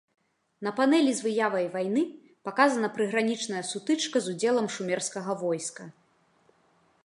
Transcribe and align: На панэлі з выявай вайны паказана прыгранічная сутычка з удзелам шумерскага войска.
На 0.67 0.71
панэлі 0.77 1.11
з 1.17 1.21
выявай 1.25 1.65
вайны 1.75 2.03
паказана 2.49 2.87
прыгранічная 2.97 3.63
сутычка 3.73 4.17
з 4.29 4.37
удзелам 4.37 4.67
шумерскага 4.77 5.31
войска. 5.43 5.83